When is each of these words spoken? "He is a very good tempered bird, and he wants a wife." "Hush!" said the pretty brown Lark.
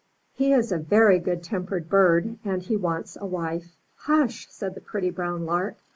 "He 0.33 0.51
is 0.51 0.71
a 0.71 0.79
very 0.79 1.19
good 1.19 1.43
tempered 1.43 1.87
bird, 1.87 2.39
and 2.43 2.63
he 2.63 2.75
wants 2.75 3.15
a 3.21 3.27
wife." 3.27 3.75
"Hush!" 3.97 4.47
said 4.49 4.73
the 4.73 4.81
pretty 4.81 5.11
brown 5.11 5.45
Lark. 5.45 5.77